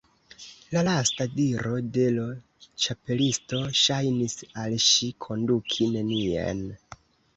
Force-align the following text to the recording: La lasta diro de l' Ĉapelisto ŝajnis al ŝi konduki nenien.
La 0.75 0.81
lasta 0.85 1.27
diro 1.33 1.73
de 1.97 2.05
l' 2.15 2.23
Ĉapelisto 2.85 3.61
ŝajnis 3.83 4.37
al 4.63 4.79
ŝi 4.87 5.11
konduki 5.27 5.91
nenien. 5.99 6.65